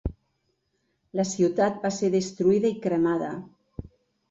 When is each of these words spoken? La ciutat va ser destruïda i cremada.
La 1.19 1.25
ciutat 1.33 1.77
va 1.85 1.93
ser 1.99 2.11
destruïda 2.17 2.73
i 2.77 2.81
cremada. 2.89 3.31